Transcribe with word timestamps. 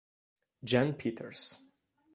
Jan 0.73 0.97
Peters 0.97 1.61